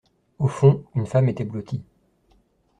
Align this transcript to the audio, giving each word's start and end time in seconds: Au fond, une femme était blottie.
Au 0.39 0.47
fond, 0.47 0.83
une 0.95 1.05
femme 1.05 1.29
était 1.29 1.43
blottie. 1.43 1.83